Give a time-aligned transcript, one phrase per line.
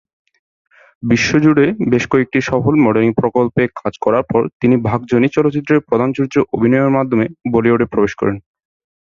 [1.03, 6.41] বিশ্বজুড়ে বেশ কয়েকটি সফল মডেলিং প্রকল্পে কাজ করার পর তিনি "ভাগ জনি" চলচ্চিত্রে প্রধান চরিত্রে
[6.55, 8.35] অভিনয়ের মাধ্যমে বলিউডে প্রবেশ করেন।